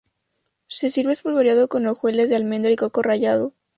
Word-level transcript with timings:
Se 0.65 0.89
sirve 0.89 1.13
espolvoreado 1.13 1.67
con 1.67 1.85
hojuelas 1.85 2.27
de 2.27 2.35
almendra 2.35 2.71
y 2.71 2.75
coco 2.75 3.03
rallado. 3.03 3.53